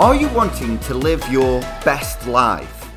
Are 0.00 0.14
you 0.14 0.30
wanting 0.30 0.78
to 0.78 0.94
live 0.94 1.22
your 1.30 1.60
best 1.84 2.26
life? 2.26 2.90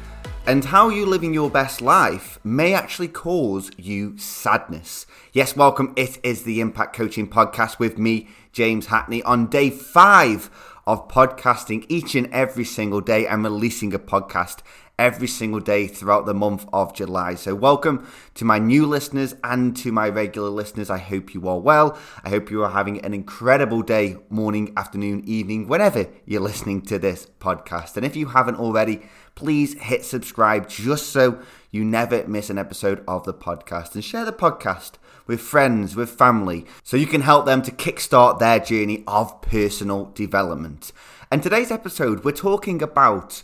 And 0.48 0.64
how 0.64 0.88
you 0.88 1.06
living 1.06 1.34
your 1.34 1.50
best 1.50 1.82
life 1.82 2.40
may 2.46 2.74
actually 2.74 3.10
cause 3.10 3.70
you 3.76 4.18
sadness. 4.18 5.06
Yes, 5.34 5.54
welcome. 5.54 5.92
It 5.98 6.18
is 6.24 6.44
the 6.44 6.62
Impact 6.62 6.96
Coaching 6.96 7.28
Podcast 7.28 7.78
with 7.78 7.98
me, 7.98 8.30
James 8.54 8.86
Hackney, 8.86 9.22
on 9.24 9.48
day 9.48 9.70
five 9.70 10.50
of 10.88 11.10
podcasting 11.10 11.86
each 11.90 12.16
and 12.16 12.32
every 12.32 12.64
single 12.64 13.02
day. 13.02 13.28
I'm 13.28 13.44
releasing 13.44 13.94
a 13.94 14.00
podcast 14.00 14.60
every 15.04 15.28
single 15.28 15.60
day 15.60 15.86
throughout 15.86 16.26
the 16.26 16.34
month 16.34 16.66
of 16.72 16.94
July. 16.94 17.36
So, 17.36 17.54
welcome 17.54 18.08
to 18.36 18.46
my 18.46 18.58
new 18.58 18.86
listeners 18.86 19.36
and 19.44 19.76
to 19.76 19.92
my 19.92 20.08
regular 20.08 20.48
listeners. 20.48 20.90
I 20.90 20.98
hope 20.98 21.34
you 21.34 21.46
are 21.50 21.60
well. 21.60 21.98
I 22.24 22.30
hope 22.30 22.50
you 22.50 22.64
are 22.64 22.70
having 22.70 23.02
an 23.02 23.14
incredible 23.14 23.82
day, 23.82 24.16
morning, 24.30 24.72
afternoon, 24.78 25.24
evening, 25.26 25.68
whenever 25.68 26.08
you're 26.26 26.40
listening 26.40 26.84
to 26.84 26.98
this 26.98 27.28
podcast. 27.42 27.98
And 27.98 28.06
if 28.06 28.16
you 28.16 28.28
haven't 28.28 28.56
already, 28.56 29.02
please 29.36 29.74
hit 29.74 30.06
subscribe 30.06 30.70
just 30.70 31.08
so 31.08 31.42
you 31.70 31.84
never 31.84 32.26
miss 32.26 32.50
an 32.50 32.58
episode 32.58 33.04
of 33.06 33.26
the 33.26 33.34
podcast 33.34 33.96
and 33.96 34.06
share 34.06 34.24
the 34.24 34.32
podcast 34.32 34.94
with 35.28 35.42
friends, 35.42 35.98
with 35.98 36.12
family, 36.12 36.66
so 36.82 36.96
you 36.96 37.08
can 37.08 37.22
help 37.22 37.46
them 37.46 37.62
to 37.64 37.72
kickstart 37.72 38.40
their 38.40 38.60
journey 38.60 39.04
of 39.06 39.42
personal 39.42 40.06
development. 40.16 40.94
And 41.30 41.44
today's 41.44 41.72
episode, 41.72 42.24
we're 42.24 42.32
talking 42.32 42.82
about 42.82 43.44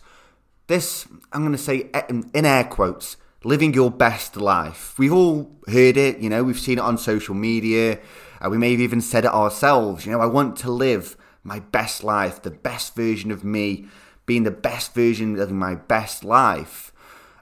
this, 0.69 1.05
I'm 1.33 1.41
going 1.41 1.51
to 1.51 1.57
say 1.57 1.89
in 2.07 2.45
air 2.45 2.63
quotes, 2.63 3.17
living 3.43 3.73
your 3.73 3.91
best 3.91 4.37
life. 4.37 4.97
We've 4.97 5.11
all 5.11 5.51
heard 5.67 5.97
it, 5.97 6.19
you 6.19 6.29
know, 6.29 6.43
we've 6.43 6.59
seen 6.59 6.77
it 6.77 6.81
on 6.81 6.97
social 6.97 7.35
media. 7.35 7.99
Uh, 8.39 8.49
we 8.49 8.57
may 8.57 8.71
have 8.71 8.79
even 8.79 9.01
said 9.01 9.25
it 9.25 9.31
ourselves. 9.31 10.05
You 10.05 10.13
know, 10.13 10.21
I 10.21 10.25
want 10.27 10.55
to 10.57 10.71
live 10.71 11.17
my 11.43 11.59
best 11.59 12.03
life, 12.03 12.41
the 12.41 12.51
best 12.51 12.95
version 12.95 13.31
of 13.31 13.43
me, 13.43 13.87
being 14.25 14.43
the 14.43 14.51
best 14.51 14.93
version 14.93 15.39
of 15.39 15.51
my 15.51 15.75
best 15.75 16.23
life. 16.23 16.93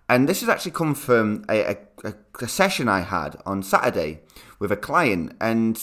And 0.10 0.28
this 0.28 0.40
has 0.40 0.50
actually 0.50 0.72
come 0.72 0.96
from 0.96 1.44
a, 1.50 1.78
a, 2.04 2.14
a 2.42 2.48
session 2.48 2.88
I 2.88 3.02
had 3.02 3.36
on 3.46 3.62
Saturday 3.62 4.22
with 4.58 4.72
a 4.72 4.78
client. 4.78 5.36
And 5.42 5.78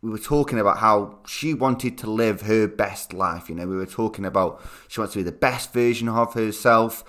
we 0.00 0.10
were 0.10 0.18
talking 0.18 0.58
about 0.58 0.78
how 0.78 1.18
she 1.26 1.54
wanted 1.54 1.98
to 1.98 2.10
live 2.10 2.42
her 2.42 2.68
best 2.68 3.12
life. 3.12 3.48
You 3.48 3.56
know, 3.56 3.66
we 3.66 3.76
were 3.76 3.86
talking 3.86 4.24
about 4.24 4.60
she 4.86 5.00
wants 5.00 5.14
to 5.14 5.18
be 5.18 5.24
the 5.24 5.32
best 5.32 5.72
version 5.72 6.08
of 6.08 6.34
herself. 6.34 7.04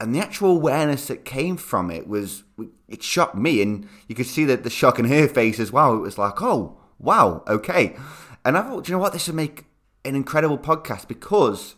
And 0.00 0.14
the 0.14 0.20
actual 0.20 0.52
awareness 0.52 1.08
that 1.08 1.24
came 1.24 1.56
from 1.56 1.90
it 1.90 2.06
was, 2.06 2.44
it 2.88 3.02
shocked 3.02 3.34
me. 3.34 3.60
And 3.60 3.88
you 4.06 4.14
could 4.14 4.26
see 4.26 4.44
that 4.44 4.62
the 4.62 4.70
shock 4.70 5.00
in 5.00 5.06
her 5.06 5.26
face 5.26 5.58
as 5.58 5.72
well. 5.72 5.94
It 5.96 6.00
was 6.00 6.18
like, 6.18 6.40
oh, 6.40 6.78
wow, 7.00 7.42
okay. 7.48 7.96
And 8.44 8.56
I 8.56 8.62
thought, 8.62 8.88
you 8.88 8.92
know 8.92 9.00
what? 9.00 9.12
This 9.12 9.26
would 9.26 9.34
make 9.34 9.64
an 10.04 10.14
incredible 10.14 10.58
podcast 10.58 11.08
because 11.08 11.74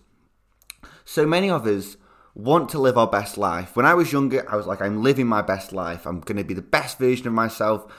so 1.06 1.27
many 1.27 1.48
of 1.48 1.66
us 1.66 1.97
want 2.34 2.69
to 2.70 2.78
live 2.78 2.98
our 2.98 3.06
best 3.06 3.38
life. 3.38 3.75
When 3.75 3.86
I 3.86 3.94
was 3.94 4.12
younger, 4.12 4.48
I 4.50 4.56
was 4.56 4.66
like, 4.66 4.83
I'm 4.83 5.03
living 5.03 5.27
my 5.27 5.41
best 5.41 5.72
life. 5.72 6.06
I'm 6.06 6.20
going 6.20 6.36
to 6.36 6.44
be 6.44 6.55
the 6.55 6.61
best 6.61 6.98
version 6.98 7.27
of 7.27 7.33
myself. 7.33 7.91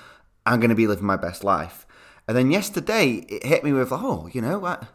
I'm 0.46 0.60
going 0.60 0.70
to 0.70 0.76
be 0.76 0.88
living 0.88 1.06
my 1.06 1.18
best 1.18 1.44
life. 1.44 1.88
And 2.28 2.38
then 2.38 2.52
yesterday, 2.52 3.26
it 3.28 3.46
hit 3.46 3.64
me 3.64 3.74
with, 3.74 3.92
oh, 3.92 4.30
you 4.32 4.42
know 4.42 4.60
what? 4.60 4.86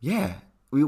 Yeah, 0.00 0.34
we. 0.70 0.84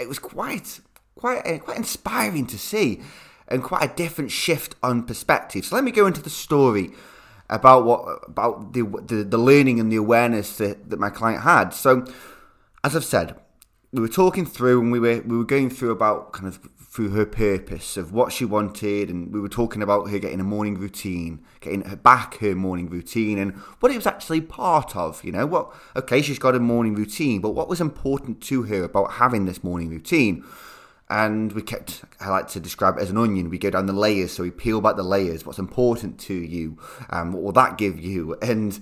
It 0.00 0.08
was 0.08 0.18
quite, 0.18 0.80
quite, 1.14 1.46
uh, 1.46 1.58
quite 1.58 1.76
inspiring 1.76 2.46
to 2.46 2.58
see, 2.58 3.02
and 3.48 3.62
quite 3.62 3.90
a 3.90 3.94
different 3.94 4.30
shift 4.30 4.74
on 4.82 5.02
perspective. 5.02 5.66
So 5.66 5.74
let 5.74 5.84
me 5.84 5.90
go 5.90 6.06
into 6.06 6.22
the 6.22 6.30
story 6.30 6.92
about 7.50 7.84
what 7.84 8.20
about 8.26 8.72
the 8.72 8.82
the, 8.82 9.22
the 9.22 9.38
learning 9.38 9.78
and 9.78 9.92
the 9.92 9.96
awareness 9.96 10.56
that, 10.56 10.88
that 10.90 10.98
my 10.98 11.10
client 11.10 11.42
had. 11.42 11.70
So, 11.70 12.06
as 12.82 12.96
I've 12.96 13.04
said, 13.04 13.36
we 13.92 14.00
were 14.00 14.08
talking 14.08 14.46
through 14.46 14.80
and 14.80 14.90
we 14.90 14.98
were 14.98 15.20
we 15.20 15.36
were 15.36 15.44
going 15.44 15.68
through 15.68 15.90
about 15.90 16.32
kind 16.32 16.48
of 16.48 16.58
through 16.92 17.08
her 17.08 17.24
purpose 17.24 17.96
of 17.96 18.12
what 18.12 18.30
she 18.30 18.44
wanted 18.44 19.08
and 19.08 19.32
we 19.32 19.40
were 19.40 19.48
talking 19.48 19.80
about 19.80 20.10
her 20.10 20.18
getting 20.18 20.40
a 20.40 20.44
morning 20.44 20.74
routine 20.74 21.42
getting 21.60 21.80
her 21.80 21.96
back 21.96 22.36
her 22.36 22.54
morning 22.54 22.86
routine 22.90 23.38
and 23.38 23.54
what 23.80 23.90
it 23.90 23.96
was 23.96 24.06
actually 24.06 24.42
part 24.42 24.94
of 24.94 25.24
you 25.24 25.32
know? 25.32 25.46
What 25.46 25.72
okay 25.96 26.20
she's 26.20 26.38
got 26.38 26.54
a 26.54 26.60
morning 26.60 26.94
routine 26.94 27.40
but 27.40 27.52
what 27.52 27.66
was 27.66 27.80
important 27.80 28.42
to 28.42 28.64
her 28.64 28.84
about 28.84 29.12
having 29.12 29.46
this 29.46 29.64
morning 29.64 29.88
routine? 29.88 30.44
And 31.08 31.52
we 31.52 31.62
kept 31.62 32.04
i 32.20 32.28
like 32.28 32.48
to 32.48 32.60
describe 32.60 32.98
it 32.98 33.02
as 33.02 33.10
an 33.10 33.16
onion. 33.16 33.48
We 33.48 33.56
go 33.56 33.70
down 33.70 33.86
the 33.86 33.94
layers 33.94 34.32
so 34.32 34.42
we 34.42 34.50
peel 34.50 34.82
back 34.82 34.96
the 34.96 35.02
layers 35.02 35.46
what's 35.46 35.58
important 35.58 36.20
to 36.20 36.34
you 36.34 36.76
um, 37.08 37.32
what 37.32 37.42
will 37.42 37.52
that 37.52 37.78
give 37.78 37.98
you? 37.98 38.36
And 38.42 38.78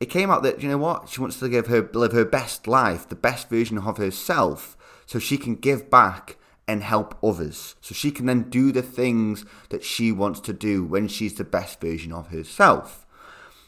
it 0.00 0.10
came 0.10 0.30
out 0.30 0.42
that 0.42 0.60
you 0.60 0.68
know 0.68 0.76
what? 0.76 1.08
She 1.08 1.22
wants 1.22 1.38
to 1.38 1.48
give 1.48 1.68
her 1.68 1.88
live 1.94 2.12
her 2.12 2.26
best 2.26 2.66
life, 2.66 3.08
the 3.08 3.14
best 3.14 3.48
version 3.48 3.78
of 3.78 3.96
herself, 3.96 4.76
so 5.06 5.18
she 5.18 5.38
can 5.38 5.54
give 5.54 5.88
back 5.88 6.36
and 6.66 6.82
help 6.82 7.16
others. 7.22 7.74
So 7.80 7.94
she 7.94 8.10
can 8.10 8.26
then 8.26 8.48
do 8.50 8.72
the 8.72 8.82
things 8.82 9.44
that 9.70 9.84
she 9.84 10.10
wants 10.12 10.40
to 10.40 10.52
do 10.52 10.84
when 10.84 11.08
she's 11.08 11.34
the 11.34 11.44
best 11.44 11.80
version 11.80 12.12
of 12.12 12.28
herself. 12.28 13.06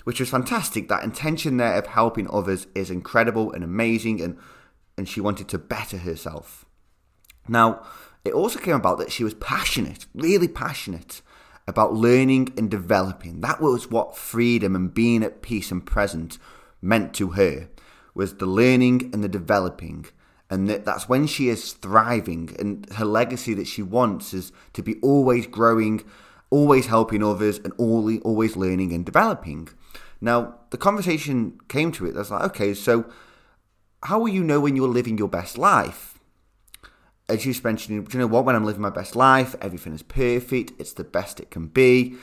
Which 0.05 0.21
was 0.21 0.31
fantastic. 0.31 0.89
That 0.89 1.03
intention 1.05 1.57
there 1.57 1.75
of 1.75 1.89
helping 1.89 2.31
others 2.31 2.67
is 2.75 2.91
incredible 2.91 3.53
and 3.53 3.65
amazing 3.65 4.21
and 4.21 4.39
and 4.99 5.09
she 5.09 5.21
wanted 5.21 5.49
to 5.49 5.59
better 5.59 5.99
herself. 5.99 6.65
Now, 7.49 7.87
it 8.25 8.33
also 8.33 8.59
came 8.59 8.75
about 8.75 8.99
that 8.99 9.13
she 9.13 9.25
was 9.25 9.35
passionate, 9.35 10.07
really 10.15 10.49
passionate 10.49 11.21
about 11.69 11.93
learning 11.93 12.53
and 12.57 12.71
developing. 12.71 13.41
That 13.41 13.61
was 13.61 13.91
what 13.91 14.17
freedom 14.17 14.75
and 14.75 14.95
being 14.95 15.23
at 15.23 15.43
peace 15.43 15.71
and 15.71 15.85
present 15.85 16.39
meant 16.81 17.15
to 17.15 17.31
her 17.31 17.69
was 18.15 18.37
the 18.37 18.47
learning 18.47 19.11
and 19.13 19.23
the 19.23 19.29
developing 19.29 20.07
and 20.51 20.69
that 20.69 20.85
that's 20.85 21.09
when 21.09 21.27
she 21.27 21.49
is 21.49 21.73
thriving 21.73 22.55
and 22.59 22.91
her 22.95 23.05
legacy 23.05 23.55
that 23.55 23.67
she 23.67 23.83
wants 23.83 24.33
is 24.33 24.53
to 24.73 24.83
be 24.83 24.97
always 25.03 25.47
growing 25.47 26.03
always 26.51 26.87
helping 26.87 27.23
others 27.23 27.59
and 27.59 27.73
always 27.79 28.21
always 28.23 28.57
learning 28.57 28.93
and 28.93 29.05
developing 29.05 29.69
now 30.21 30.55
the 30.71 30.79
conversation 30.79 31.59
came 31.69 31.91
to 31.91 32.07
it 32.07 32.13
that's 32.13 32.31
like 32.31 32.45
okay 32.45 32.73
so 32.75 33.07
how 34.05 34.19
will 34.19 34.29
you 34.29 34.45
know 34.45 34.61
when 34.61 34.77
you're 34.77 34.89
living 34.89 35.19
your 35.19 35.29
best 35.29 35.59
life 35.59 36.17
as 37.29 37.45
you 37.45 37.55
mentioned, 37.65 38.13
you 38.13 38.21
know 38.21 38.27
what? 38.27 38.45
When 38.45 38.55
I'm 38.55 38.65
living 38.65 38.83
my 38.83 38.91
best 38.91 39.17
life, 39.17 39.57
everything 39.61 39.93
is 39.93 40.03
perfect. 40.03 40.73
It's 40.79 40.93
the 40.93 41.05
best 41.05 41.41
it 41.41 41.51
can 41.51 41.67
be. 41.67 42.17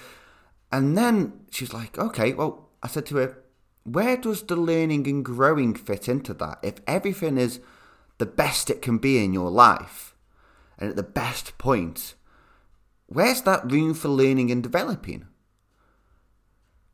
And 0.71 0.97
then 0.97 1.41
she's 1.51 1.73
like, 1.73 1.97
okay, 1.97 2.33
well, 2.33 2.69
I 2.81 2.87
said 2.87 3.05
to 3.07 3.17
her, 3.17 3.37
where 3.83 4.15
does 4.15 4.43
the 4.43 4.55
learning 4.55 5.07
and 5.07 5.23
growing 5.23 5.75
fit 5.75 6.07
into 6.07 6.33
that? 6.35 6.59
If 6.63 6.75
everything 6.87 7.37
is 7.37 7.59
the 8.17 8.25
best 8.25 8.69
it 8.69 8.81
can 8.81 8.97
be 8.97 9.23
in 9.23 9.33
your 9.33 9.49
life 9.49 10.13
and 10.77 10.89
at 10.89 10.95
the 10.95 11.03
best 11.03 11.57
point, 11.57 12.15
where's 13.07 13.41
that 13.43 13.71
room 13.71 13.93
for 13.93 14.09
learning 14.09 14.51
and 14.51 14.61
developing? 14.61 15.27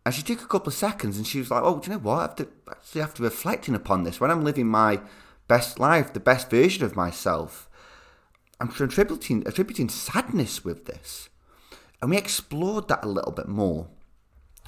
And 0.06 0.14
she 0.14 0.22
took 0.22 0.42
a 0.42 0.48
couple 0.48 0.70
of 0.70 0.74
seconds 0.76 1.18
and 1.18 1.26
she 1.26 1.40
was 1.40 1.52
like, 1.52 1.64
oh, 1.64 1.80
do 1.80 1.90
you 1.90 1.98
know 1.98 2.04
what? 2.04 2.38
To, 2.38 2.48
actually 2.70 3.04
to 3.16 3.24
reflecting 3.24 3.76
upon 3.76 4.04
this. 4.04 4.20
When 4.20 4.32
I'm 4.32 4.44
living 4.44 4.68
my 4.68 5.02
best 5.48 5.80
life, 5.80 6.14
the 6.14 6.20
best 6.20 6.50
version 6.50 6.84
of 6.84 6.96
myself, 6.96 7.70
I'm 8.60 8.70
attributing, 8.70 9.44
attributing 9.48 9.90
sadness 9.90 10.64
with 10.64 10.86
this. 10.86 11.30
And 12.02 12.12
we 12.12 12.18
explored 12.18 12.88
that 12.88 13.04
a 13.04 13.10
little 13.10 13.32
bit 13.32 13.48
more. 13.48 13.88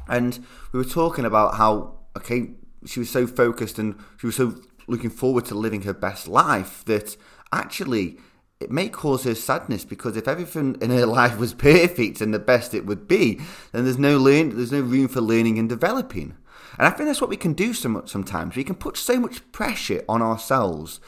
And 0.07 0.45
we 0.71 0.79
were 0.79 0.85
talking 0.85 1.25
about 1.25 1.55
how, 1.55 1.99
okay, 2.17 2.51
she 2.85 2.99
was 2.99 3.09
so 3.09 3.27
focused 3.27 3.79
and 3.79 3.99
she 4.19 4.25
was 4.25 4.35
so 4.35 4.55
looking 4.91 5.09
forward 5.09 5.45
to 5.45 5.55
living 5.55 5.83
her 5.83 5.93
best 5.93 6.27
life 6.27 6.85
that 6.85 7.17
actually 7.51 8.17
it 8.59 8.69
may 8.69 8.89
cause 8.89 9.23
her 9.23 9.33
sadness 9.33 9.83
because 9.83 10.15
if 10.15 10.27
everything 10.27 10.77
in 10.81 10.91
her 10.91 11.05
life 11.21 11.39
was 11.39 11.53
perfect 11.53 12.21
and 12.21 12.33
the 12.33 12.39
best 12.39 12.73
it 12.73 12.85
would 12.85 13.07
be, 13.07 13.39
then 13.71 13.85
there's 13.85 13.97
no 13.97 14.17
learn, 14.17 14.55
there's 14.55 14.71
no 14.71 14.81
room 14.81 15.07
for 15.07 15.21
learning 15.21 15.57
and 15.57 15.67
developing. 15.67 16.35
And 16.77 16.87
I 16.87 16.91
think 16.91 17.07
that's 17.07 17.21
what 17.21 17.29
we 17.29 17.37
can 17.37 17.53
do 17.53 17.73
so 17.73 17.89
much 17.89 18.09
sometimes. 18.09 18.55
We 18.55 18.63
can 18.63 18.75
put 18.75 18.97
so 18.97 19.19
much 19.19 19.51
pressure 19.51 20.03
on 20.07 20.21
ourselves 20.21 20.99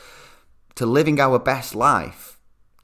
to 0.76 0.86
living 0.86 1.20
our 1.20 1.38
best 1.38 1.76
life 1.76 2.34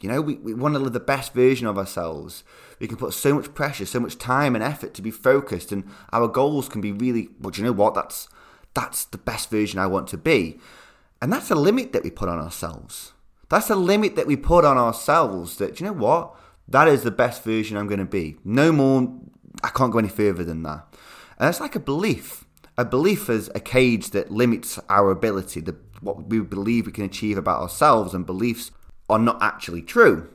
you 0.02 0.10
know, 0.10 0.22
we, 0.22 0.36
we 0.36 0.54
want 0.54 0.76
to 0.76 0.80
live 0.80 0.94
the 0.94 1.00
best 1.00 1.34
version 1.34 1.68
of 1.68 1.78
ourselves. 1.78 2.44
We 2.80 2.88
can 2.88 2.98
put 2.98 3.14
so 3.14 3.34
much 3.34 3.54
pressure, 3.54 3.86
so 3.86 4.00
much 4.00 4.18
time 4.18 4.56
and 4.56 4.64
effort 4.64 4.94
to 4.94 5.02
be 5.02 5.12
focused, 5.12 5.72
and 5.72 5.84
our 6.14 6.28
goals 6.28 6.70
can 6.70 6.82
be 6.82 6.92
really, 6.92 7.30
well, 7.40 7.52
do 7.52 7.62
you 7.62 7.66
know 7.66 7.74
what? 7.74 7.96
That's 7.96 8.28
that's 8.74 9.06
the 9.06 9.18
best 9.18 9.50
version 9.50 9.80
I 9.80 9.88
want 9.88 10.08
to 10.10 10.18
be. 10.18 10.60
And 11.22 11.32
that's 11.32 11.52
a 11.52 11.56
limit 11.56 11.94
that 11.94 12.04
we 12.04 12.12
put 12.12 12.30
on 12.30 12.40
ourselves. 12.40 13.14
That's 13.50 13.70
a 13.70 13.76
limit 13.76 14.16
that 14.16 14.28
we 14.28 14.36
put 14.36 14.64
on 14.64 14.78
ourselves 14.78 15.58
that, 15.58 15.80
you 15.80 15.86
know 15.86 15.94
what? 15.94 16.36
That 16.68 16.88
is 16.88 17.04
the 17.04 17.12
best 17.12 17.44
version 17.44 17.78
I'm 17.78 17.88
going 17.88 18.00
to 18.00 18.06
be. 18.06 18.38
No 18.46 18.72
more, 18.72 19.12
I 19.64 19.70
can't 19.70 19.92
go 19.92 20.00
any 20.00 20.08
further 20.08 20.44
than 20.44 20.64
that. 20.64 20.86
And 21.38 21.50
it's 21.50 21.60
like 21.60 21.76
a 21.76 21.80
belief. 21.80 22.46
A 22.78 22.86
belief 22.86 23.30
is 23.30 23.50
a 23.56 23.60
cage 23.60 24.12
that 24.12 24.32
limits 24.32 24.80
our 24.88 25.12
ability, 25.12 25.62
the, 25.62 25.76
what 26.00 26.28
we 26.30 26.40
believe 26.40 26.86
we 26.86 26.92
can 26.92 27.04
achieve 27.04 27.38
about 27.38 27.62
ourselves, 27.62 28.14
and 28.14 28.26
beliefs 28.26 28.72
are 29.10 29.20
not 29.20 29.42
actually 29.42 29.82
true. 29.82 30.30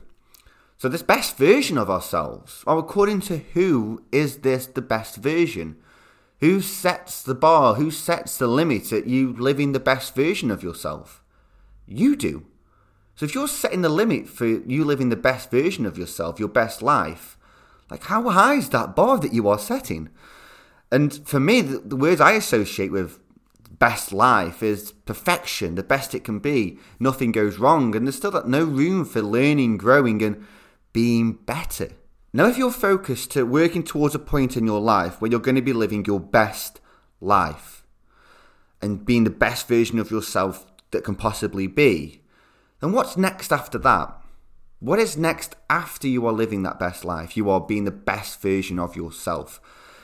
So, 0.77 0.89
this 0.89 1.01
best 1.01 1.37
version 1.37 1.77
of 1.77 1.89
ourselves, 1.89 2.63
well, 2.67 2.77
according 2.77 3.21
to 3.21 3.37
who 3.37 4.03
is 4.11 4.39
this 4.39 4.67
the 4.67 4.81
best 4.81 5.15
version? 5.15 5.77
Who 6.39 6.61
sets 6.61 7.23
the 7.23 7.35
bar? 7.35 7.75
Who 7.75 7.91
sets 7.91 8.37
the 8.37 8.47
limit 8.47 8.91
at 8.91 9.07
you 9.07 9.33
living 9.33 9.71
the 9.71 9.79
best 9.79 10.15
version 10.15 10.51
of 10.51 10.63
yourself? 10.63 11.23
You 11.87 12.15
do. 12.15 12.45
So 13.15 13.25
if 13.25 13.33
you're 13.33 13.47
setting 13.47 13.81
the 13.81 13.89
limit 13.89 14.27
for 14.27 14.45
you 14.45 14.83
living 14.83 15.09
the 15.09 15.15
best 15.15 15.49
version 15.49 15.85
of 15.85 15.97
yourself, 15.97 16.39
your 16.39 16.49
best 16.49 16.81
life, 16.81 17.37
like 17.89 18.03
how 18.03 18.29
high 18.29 18.55
is 18.55 18.69
that 18.69 18.95
bar 18.95 19.17
that 19.19 19.33
you 19.33 19.47
are 19.47 19.59
setting? 19.59 20.09
And 20.91 21.27
for 21.27 21.39
me, 21.39 21.61
the, 21.61 21.79
the 21.79 21.95
words 21.95 22.19
I 22.19 22.33
associate 22.33 22.91
with 22.91 23.19
best 23.79 24.11
life 24.11 24.61
is 24.61 24.91
perfection, 24.91 25.75
the 25.75 25.83
best 25.83 26.13
it 26.13 26.23
can 26.23 26.39
be. 26.39 26.77
Nothing 26.99 27.31
goes 27.31 27.57
wrong, 27.57 27.95
and 27.95 28.05
there's 28.05 28.17
still 28.17 28.43
no 28.45 28.63
room 28.63 29.05
for 29.05 29.21
learning, 29.21 29.77
growing, 29.77 30.21
and 30.21 30.45
being 30.93 31.33
better. 31.33 31.89
Now, 32.35 32.47
if 32.47 32.57
you're 32.57 32.69
focused 32.69 33.31
to 33.31 33.45
working 33.45 33.81
towards 33.81 34.13
a 34.13 34.19
point 34.19 34.57
in 34.57 34.65
your 34.65 34.81
life 34.81 35.21
where 35.21 35.31
you're 35.31 35.39
going 35.39 35.55
to 35.55 35.61
be 35.61 35.71
living 35.71 36.03
your 36.03 36.19
best 36.19 36.81
life 37.21 37.85
and 38.81 39.05
being 39.05 39.23
the 39.23 39.29
best 39.29 39.69
version 39.69 39.99
of 39.99 40.11
yourself 40.11 40.65
that 40.91 41.05
can 41.05 41.15
possibly 41.15 41.65
be, 41.65 42.23
then 42.81 42.91
what's 42.91 43.15
next 43.15 43.53
after 43.53 43.77
that? 43.77 44.21
What 44.81 44.99
is 44.99 45.15
next 45.15 45.55
after 45.69 46.09
you 46.09 46.27
are 46.27 46.33
living 46.33 46.63
that 46.63 46.77
best 46.77 47.05
life? 47.05 47.37
You 47.37 47.49
are 47.49 47.61
being 47.61 47.85
the 47.85 47.91
best 47.91 48.41
version 48.41 48.79
of 48.79 48.97
yourself. 48.97 49.61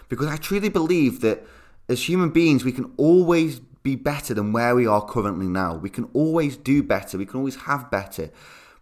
Because 0.08 0.28
I 0.28 0.38
truly 0.38 0.70
believe 0.70 1.20
that 1.20 1.46
as 1.90 2.08
human 2.08 2.30
beings, 2.30 2.64
we 2.64 2.72
can 2.72 2.94
always 2.96 3.60
be 3.60 3.98
better 3.98 4.34
than 4.34 4.54
where 4.54 4.74
we 4.74 4.88
are 4.88 5.06
currently 5.06 5.50
now. 5.50 5.76
We 5.76 5.90
can 5.90 6.06
always 6.14 6.56
do 6.56 6.82
better. 6.82 7.18
We 7.18 7.26
can 7.26 7.40
always 7.40 7.64
have 7.64 7.92
better. 7.92 8.32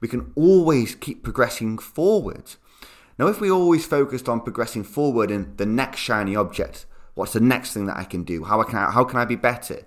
We 0.02 0.08
can 0.08 0.34
always 0.36 0.94
keep 0.94 1.24
progressing 1.24 1.80
forward. 1.80 2.52
Now, 3.20 3.28
if 3.28 3.42
we 3.42 3.52
always 3.52 3.86
focused 3.86 4.30
on 4.30 4.40
progressing 4.40 4.86
forward 4.86 5.30
in 5.30 5.54
the 5.58 5.66
next 5.66 6.00
shiny 6.00 6.38
object, 6.38 6.86
what's 7.16 7.34
the 7.34 7.42
next 7.42 7.74
thing 7.74 7.86
that 7.88 7.98
I 7.98 8.06
can 8.06 8.24
do? 8.24 8.46
How, 8.46 8.64
can 8.64 8.78
how 8.78 9.04
can 9.04 9.20
I 9.20 9.26
be 9.26 9.36
better? 9.36 9.82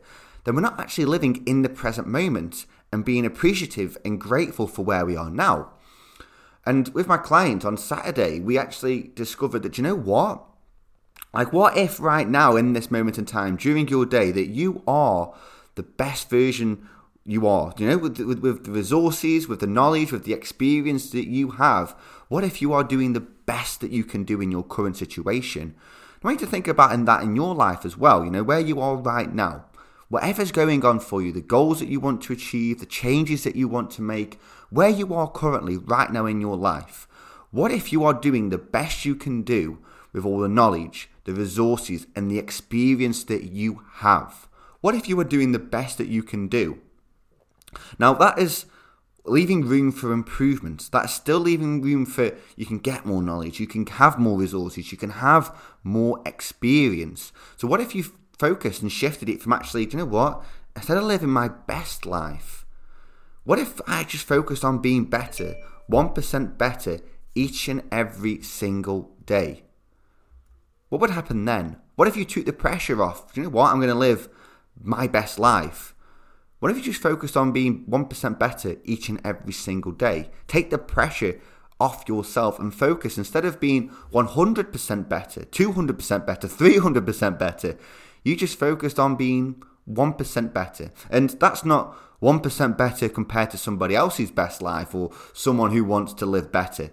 Then 0.44 0.54
we're 0.54 0.60
not 0.60 0.78
actually 0.78 1.06
living 1.06 1.42
in 1.46 1.62
the 1.62 1.70
present 1.70 2.06
moment 2.06 2.66
and 2.92 3.06
being 3.06 3.24
appreciative 3.24 3.96
and 4.04 4.20
grateful 4.20 4.66
for 4.66 4.84
where 4.84 5.06
we 5.06 5.16
are 5.16 5.30
now. 5.30 5.70
And 6.66 6.88
with 6.88 7.06
my 7.06 7.16
client 7.16 7.64
on 7.64 7.78
Saturday, 7.78 8.38
we 8.38 8.58
actually 8.58 9.10
discovered 9.14 9.62
that, 9.62 9.78
you 9.78 9.84
know 9.84 9.94
what? 9.94 10.44
Like, 11.32 11.54
what 11.54 11.74
if 11.74 11.98
right 11.98 12.28
now, 12.28 12.56
in 12.56 12.74
this 12.74 12.90
moment 12.90 13.16
in 13.16 13.24
time, 13.24 13.56
during 13.56 13.88
your 13.88 14.04
day, 14.04 14.30
that 14.30 14.48
you 14.48 14.82
are 14.86 15.34
the 15.74 15.82
best 15.82 16.28
version 16.28 16.86
you 17.24 17.46
are, 17.46 17.72
you 17.78 17.88
know, 17.88 17.98
with, 17.98 18.18
with, 18.18 18.40
with, 18.40 18.64
the 18.64 18.72
resources, 18.72 19.46
with 19.46 19.60
the 19.60 19.66
knowledge, 19.66 20.10
with 20.10 20.24
the 20.24 20.32
experience 20.32 21.10
that 21.10 21.28
you 21.28 21.52
have. 21.52 21.94
What 22.28 22.44
if 22.44 22.60
you 22.60 22.72
are 22.72 22.82
doing 22.82 23.12
the 23.12 23.20
best 23.20 23.80
that 23.80 23.92
you 23.92 24.04
can 24.04 24.24
do 24.24 24.40
in 24.40 24.50
your 24.50 24.64
current 24.64 24.96
situation? 24.96 25.74
I 26.22 26.28
want 26.28 26.40
you 26.40 26.46
to 26.46 26.50
think 26.50 26.68
about 26.68 26.92
in 26.92 27.04
that 27.04 27.22
in 27.22 27.36
your 27.36 27.54
life 27.54 27.84
as 27.84 27.96
well, 27.96 28.24
you 28.24 28.30
know, 28.30 28.42
where 28.42 28.60
you 28.60 28.80
are 28.80 28.96
right 28.96 29.32
now. 29.32 29.66
Whatever's 30.08 30.52
going 30.52 30.84
on 30.84 31.00
for 31.00 31.22
you, 31.22 31.32
the 31.32 31.40
goals 31.40 31.78
that 31.78 31.88
you 31.88 31.98
want 31.98 32.22
to 32.24 32.32
achieve, 32.32 32.80
the 32.80 32.86
changes 32.86 33.44
that 33.44 33.56
you 33.56 33.66
want 33.66 33.90
to 33.92 34.02
make, 34.02 34.38
where 34.70 34.90
you 34.90 35.14
are 35.14 35.30
currently 35.30 35.76
right 35.76 36.12
now 36.12 36.26
in 36.26 36.40
your 36.40 36.56
life. 36.56 37.08
What 37.50 37.70
if 37.70 37.92
you 37.92 38.04
are 38.04 38.14
doing 38.14 38.48
the 38.48 38.58
best 38.58 39.04
you 39.04 39.14
can 39.14 39.42
do 39.42 39.78
with 40.12 40.24
all 40.24 40.40
the 40.40 40.48
knowledge, 40.48 41.08
the 41.24 41.32
resources, 41.32 42.06
and 42.14 42.30
the 42.30 42.38
experience 42.38 43.24
that 43.24 43.44
you 43.44 43.82
have? 43.94 44.48
What 44.80 44.94
if 44.94 45.08
you 45.08 45.18
are 45.20 45.24
doing 45.24 45.52
the 45.52 45.58
best 45.58 45.98
that 45.98 46.08
you 46.08 46.22
can 46.22 46.48
do? 46.48 46.78
Now, 47.98 48.14
that 48.14 48.38
is 48.38 48.66
leaving 49.24 49.62
room 49.62 49.92
for 49.92 50.12
improvements. 50.12 50.88
That's 50.88 51.12
still 51.12 51.38
leaving 51.38 51.80
room 51.80 52.06
for 52.06 52.32
you 52.56 52.66
can 52.66 52.78
get 52.78 53.06
more 53.06 53.22
knowledge, 53.22 53.60
you 53.60 53.66
can 53.66 53.86
have 53.86 54.18
more 54.18 54.38
resources, 54.38 54.90
you 54.90 54.98
can 54.98 55.10
have 55.10 55.56
more 55.82 56.20
experience. 56.26 57.32
So, 57.56 57.68
what 57.68 57.80
if 57.80 57.94
you 57.94 58.04
focused 58.38 58.82
and 58.82 58.90
shifted 58.90 59.28
it 59.28 59.40
from 59.40 59.52
actually, 59.52 59.86
do 59.86 59.96
you 59.96 60.04
know 60.04 60.10
what? 60.10 60.42
Instead 60.74 60.96
of 60.96 61.04
living 61.04 61.30
my 61.30 61.48
best 61.48 62.06
life, 62.06 62.66
what 63.44 63.58
if 63.58 63.80
I 63.86 64.04
just 64.04 64.26
focused 64.26 64.64
on 64.64 64.82
being 64.82 65.04
better, 65.04 65.54
1% 65.90 66.58
better 66.58 67.00
each 67.34 67.68
and 67.68 67.82
every 67.90 68.42
single 68.42 69.12
day? 69.24 69.64
What 70.88 71.00
would 71.00 71.10
happen 71.10 71.44
then? 71.44 71.76
What 71.94 72.08
if 72.08 72.16
you 72.16 72.24
took 72.24 72.46
the 72.46 72.52
pressure 72.52 73.02
off? 73.02 73.32
Do 73.32 73.40
you 73.40 73.46
know 73.46 73.52
what? 73.52 73.70
I'm 73.70 73.78
going 73.78 73.88
to 73.88 73.94
live 73.94 74.28
my 74.80 75.06
best 75.06 75.38
life. 75.38 75.94
What 76.62 76.70
if 76.70 76.76
you 76.76 76.84
just 76.84 77.02
focused 77.02 77.36
on 77.36 77.50
being 77.50 77.84
1% 77.86 78.38
better 78.38 78.76
each 78.84 79.08
and 79.08 79.20
every 79.24 79.52
single 79.52 79.90
day? 79.90 80.30
Take 80.46 80.70
the 80.70 80.78
pressure 80.78 81.40
off 81.80 82.04
yourself 82.06 82.60
and 82.60 82.72
focus 82.72 83.18
instead 83.18 83.44
of 83.44 83.58
being 83.58 83.90
100% 84.12 85.08
better, 85.08 85.40
200% 85.40 86.24
better, 86.24 86.46
300% 86.46 87.36
better. 87.36 87.76
You 88.22 88.36
just 88.36 88.60
focused 88.60 89.00
on 89.00 89.16
being 89.16 89.60
1% 89.90 90.52
better. 90.52 90.92
And 91.10 91.30
that's 91.30 91.64
not 91.64 91.96
1% 92.22 92.78
better 92.78 93.08
compared 93.08 93.50
to 93.50 93.58
somebody 93.58 93.96
else's 93.96 94.30
best 94.30 94.62
life 94.62 94.94
or 94.94 95.10
someone 95.32 95.72
who 95.72 95.82
wants 95.82 96.14
to 96.14 96.26
live 96.26 96.52
better. 96.52 96.92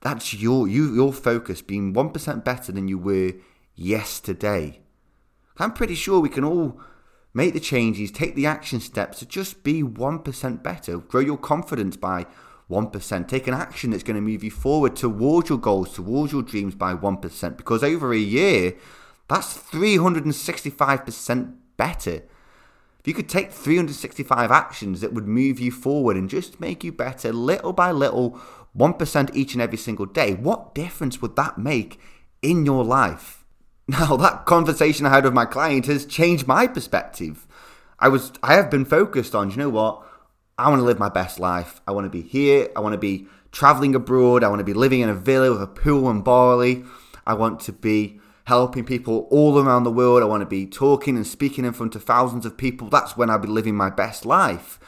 That's 0.00 0.32
your 0.32 0.68
you 0.68 0.94
your 0.94 1.12
focus 1.12 1.60
being 1.60 1.92
1% 1.92 2.44
better 2.44 2.70
than 2.70 2.86
you 2.86 2.98
were 2.98 3.32
yesterday. 3.74 4.78
I'm 5.56 5.72
pretty 5.72 5.96
sure 5.96 6.20
we 6.20 6.28
can 6.28 6.44
all 6.44 6.80
Make 7.34 7.52
the 7.54 7.60
changes, 7.60 8.10
take 8.10 8.34
the 8.34 8.46
action 8.46 8.80
steps 8.80 9.18
to 9.18 9.26
just 9.26 9.62
be 9.62 9.82
1% 9.82 10.62
better. 10.62 10.98
Grow 10.98 11.20
your 11.20 11.36
confidence 11.36 11.96
by 11.96 12.26
1%. 12.70 13.28
Take 13.28 13.46
an 13.46 13.54
action 13.54 13.90
that's 13.90 14.02
going 14.02 14.16
to 14.16 14.20
move 14.20 14.42
you 14.44 14.50
forward 14.50 14.96
towards 14.96 15.48
your 15.48 15.58
goals, 15.58 15.94
towards 15.94 16.32
your 16.32 16.42
dreams 16.42 16.74
by 16.74 16.94
1%. 16.94 17.56
Because 17.56 17.82
over 17.82 18.12
a 18.12 18.18
year, 18.18 18.74
that's 19.28 19.56
365% 19.56 21.54
better. 21.76 22.22
If 23.00 23.06
you 23.06 23.14
could 23.14 23.28
take 23.28 23.52
365 23.52 24.50
actions 24.50 25.00
that 25.00 25.12
would 25.12 25.28
move 25.28 25.60
you 25.60 25.70
forward 25.70 26.16
and 26.16 26.28
just 26.28 26.60
make 26.60 26.82
you 26.82 26.92
better 26.92 27.32
little 27.32 27.72
by 27.72 27.92
little, 27.92 28.40
1% 28.76 29.36
each 29.36 29.54
and 29.54 29.62
every 29.62 29.78
single 29.78 30.06
day, 30.06 30.34
what 30.34 30.74
difference 30.74 31.22
would 31.22 31.36
that 31.36 31.58
make 31.58 32.00
in 32.42 32.66
your 32.66 32.84
life? 32.84 33.37
Now 33.88 34.18
that 34.18 34.44
conversation 34.44 35.06
I 35.06 35.08
had 35.08 35.24
with 35.24 35.32
my 35.32 35.46
client 35.46 35.86
has 35.86 36.04
changed 36.04 36.46
my 36.46 36.66
perspective. 36.66 37.46
I 37.98 38.08
was 38.08 38.32
I 38.42 38.52
have 38.52 38.70
been 38.70 38.84
focused 38.84 39.34
on, 39.34 39.50
you 39.50 39.56
know 39.56 39.70
what? 39.70 40.06
I 40.58 40.68
want 40.68 40.80
to 40.80 40.84
live 40.84 40.98
my 40.98 41.08
best 41.08 41.40
life. 41.40 41.80
I 41.88 41.92
want 41.92 42.04
to 42.04 42.10
be 42.10 42.20
here. 42.20 42.68
I 42.76 42.80
want 42.80 42.92
to 42.92 42.98
be 42.98 43.26
traveling 43.50 43.94
abroad. 43.94 44.44
I 44.44 44.48
want 44.48 44.58
to 44.58 44.64
be 44.64 44.74
living 44.74 45.00
in 45.00 45.08
a 45.08 45.14
villa 45.14 45.50
with 45.50 45.62
a 45.62 45.66
pool 45.66 46.10
and 46.10 46.22
Bali. 46.22 46.84
I 47.26 47.32
want 47.32 47.60
to 47.60 47.72
be 47.72 48.20
helping 48.44 48.84
people 48.84 49.26
all 49.30 49.58
around 49.58 49.84
the 49.84 49.90
world. 49.90 50.22
I 50.22 50.26
want 50.26 50.42
to 50.42 50.46
be 50.46 50.66
talking 50.66 51.16
and 51.16 51.26
speaking 51.26 51.64
in 51.64 51.72
front 51.72 51.96
of 51.96 52.04
thousands 52.04 52.44
of 52.44 52.58
people. 52.58 52.90
That's 52.90 53.16
when 53.16 53.30
I'll 53.30 53.38
be 53.38 53.48
living 53.48 53.74
my 53.74 53.88
best 53.88 54.26
life. 54.26 54.78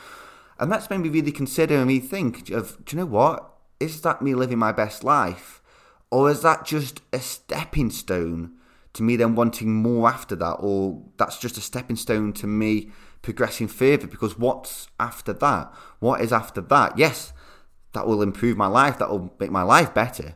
And 0.59 0.71
that's 0.71 0.91
made 0.91 1.01
me 1.01 1.09
really 1.09 1.33
consider 1.33 1.77
and 1.77 1.87
me 1.87 2.01
think 2.01 2.51
of, 2.51 2.85
do 2.85 2.97
you 2.97 3.01
know 3.01 3.07
what? 3.07 3.51
Is 3.79 4.03
that 4.03 4.21
me 4.21 4.35
living 4.35 4.59
my 4.59 4.73
best 4.73 5.05
life? 5.05 5.63
Or 6.11 6.31
is 6.31 6.43
that 6.43 6.67
just 6.67 7.01
a 7.15 7.21
stepping 7.21 7.89
stone 7.89 8.57
to 8.95 9.03
me 9.03 9.17
then 9.17 9.35
wanting 9.35 9.73
more 9.73 10.09
after 10.09 10.35
that, 10.37 10.55
or 10.55 11.03
that's 11.17 11.39
just 11.39 11.57
a 11.57 11.61
stepping 11.61 11.97
stone 11.97 12.33
to 12.35 12.47
me 12.47 12.91
progressing 13.23 13.69
further 13.69 14.07
because 14.07 14.39
what's 14.39 14.89
after 14.99 15.33
that? 15.33 15.73
What 15.99 16.21
is 16.21 16.33
after 16.33 16.61
that? 16.61 16.99
Yes, 16.99 17.33
that 17.93 18.07
will 18.07 18.23
improve 18.23 18.57
my 18.57 18.67
life, 18.67 18.99
that 18.99 19.11
will 19.11 19.35
make 19.39 19.51
my 19.51 19.63
life 19.63 19.93
better 19.95 20.35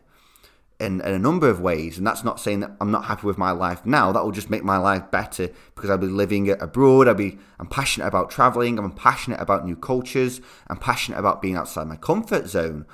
in, 0.81 1.01
in 1.01 1.15
a 1.15 1.19
number 1.19 1.49
of 1.49 1.61
ways. 1.61 1.99
And 1.99 2.07
that's 2.07 2.25
not 2.25 2.41
saying 2.41 2.61
that 2.61 2.73
I'm 2.81 2.91
not 2.91 3.07
happy 3.07 3.27
with 3.27 3.39
my 3.39 3.53
life 3.53 3.85
now, 3.87 4.13
that 4.13 4.25
will 4.25 4.33
just 4.33 4.51
make 4.51 4.65
my 4.65 4.77
life 4.77 5.11
better 5.11 5.49
because 5.75 5.91
I'll 5.91 5.99
be 5.99 6.07
living 6.07 6.51
abroad, 6.51 7.09
I'll 7.09 7.15
be 7.15 7.39
I'm 7.59 7.67
passionate 7.67 8.07
about 8.07 8.31
traveling, 8.31 8.79
I'm 8.79 8.93
passionate 8.93 9.41
about 9.41 9.65
new 9.65 9.77
cultures, 9.77 10.41
I'm 10.69 10.79
passionate 10.79 11.19
about 11.19 11.41
being 11.41 11.57
outside 11.57 11.87
my 11.87 11.97
comfort 11.97 12.49
zone. 12.49 12.87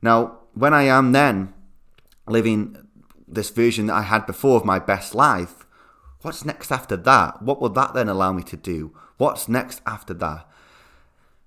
Now, 0.00 0.38
when 0.54 0.74
I 0.74 0.82
am 0.82 1.12
then 1.12 1.54
living 2.26 2.76
this 3.34 3.50
version 3.50 3.86
that 3.86 3.94
I 3.94 4.02
had 4.02 4.26
before 4.26 4.56
of 4.56 4.64
my 4.64 4.78
best 4.78 5.14
life. 5.14 5.66
What's 6.22 6.44
next 6.44 6.70
after 6.70 6.96
that? 6.96 7.42
What 7.42 7.60
will 7.60 7.70
that 7.70 7.94
then 7.94 8.08
allow 8.08 8.32
me 8.32 8.42
to 8.44 8.56
do? 8.56 8.94
What's 9.16 9.48
next 9.48 9.80
after 9.86 10.14
that? 10.14 10.48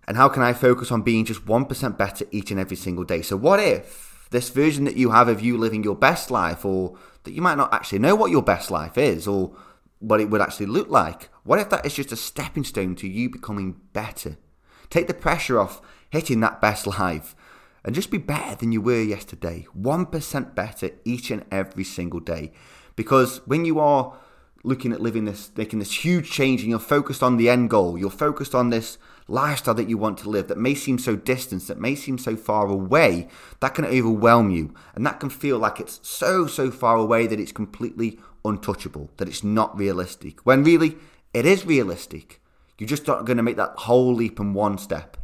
And 0.08 0.18
how 0.18 0.30
can 0.30 0.44
I 0.44 0.54
focus 0.54 0.92
on 0.92 1.02
being 1.02 1.26
just 1.26 1.46
1% 1.46 1.98
better 1.98 2.26
each 2.32 2.52
and 2.52 2.60
every 2.60 2.78
single 2.78 3.04
day? 3.04 3.22
So, 3.22 3.38
what 3.38 3.60
if 3.60 4.28
this 4.32 4.50
version 4.50 4.84
that 4.86 4.98
you 4.98 5.12
have 5.12 5.28
of 5.28 5.42
you 5.42 5.58
living 5.58 5.84
your 5.84 5.96
best 5.96 6.30
life, 6.30 6.66
or 6.66 6.98
that 7.24 7.34
you 7.34 7.42
might 7.42 7.58
not 7.58 7.74
actually 7.74 8.00
know 8.00 8.16
what 8.16 8.32
your 8.32 8.44
best 8.44 8.70
life 8.70 8.98
is, 8.98 9.28
or 9.28 9.56
what 10.00 10.20
it 10.20 10.30
would 10.30 10.42
actually 10.42 10.66
look 10.68 10.90
like, 10.90 11.30
what 11.44 11.60
if 11.60 11.70
that 11.70 11.86
is 11.86 11.96
just 11.96 12.12
a 12.12 12.16
stepping 12.16 12.64
stone 12.64 12.96
to 12.96 13.08
you 13.08 13.30
becoming 13.30 13.80
better? 13.94 14.38
Take 14.90 15.08
the 15.08 15.14
pressure 15.14 15.60
off 15.60 15.82
hitting 16.10 16.40
that 16.42 16.62
best 16.62 16.86
life 17.00 17.36
and 17.86 17.94
just 17.94 18.10
be 18.10 18.18
better 18.18 18.56
than 18.56 18.72
you 18.72 18.82
were 18.82 19.02
yesterday. 19.02 19.68
1% 19.80 20.56
better 20.56 20.90
each 21.06 21.30
and 21.30 21.46
every 21.52 21.84
single 21.84 22.20
day. 22.20 22.52
Because 22.96 23.42
when 23.46 23.64
you 23.64 23.80
are 23.80 24.18
looking 24.64 24.92
at 24.92 25.00
living 25.00 25.26
this, 25.26 25.52
making 25.56 25.78
this 25.78 26.04
huge 26.04 26.32
change 26.32 26.62
and 26.62 26.72
you're 26.72 26.80
focused 26.80 27.22
on 27.22 27.38
the 27.38 27.48
end 27.48 27.70
goal, 27.70 27.96
you're 27.96 28.10
focused 28.10 28.56
on 28.56 28.72
this 28.72 28.98
lifestyle 29.28 29.76
that 29.76 29.88
you 29.88 30.00
want 30.00 30.18
to 30.18 30.30
live 30.30 30.48
that 30.48 30.58
may 30.58 30.74
seem 30.74 30.98
so 30.98 31.16
distant, 31.16 31.68
that 31.68 31.80
may 31.80 31.94
seem 31.94 32.18
so 32.18 32.36
far 32.36 32.68
away, 32.68 33.28
that 33.60 33.76
can 33.76 33.86
overwhelm 33.86 34.50
you. 34.50 34.74
And 34.96 35.06
that 35.06 35.20
can 35.20 35.30
feel 35.30 35.60
like 35.60 35.80
it's 35.80 36.00
so, 36.02 36.48
so 36.48 36.72
far 36.72 36.98
away 36.98 37.28
that 37.28 37.40
it's 37.40 37.52
completely 37.52 38.20
untouchable, 38.44 39.12
that 39.18 39.28
it's 39.28 39.44
not 39.44 39.78
realistic. 39.78 40.44
When 40.44 40.64
really, 40.64 40.98
it 41.36 41.46
is 41.46 41.68
realistic. 41.68 42.42
You're 42.80 42.90
just 42.90 43.06
not 43.06 43.26
going 43.26 43.38
to 43.38 43.44
make 43.44 43.58
that 43.58 43.76
whole 43.78 44.16
leap 44.16 44.40
in 44.40 44.56
one 44.56 44.80
step. 44.80 45.18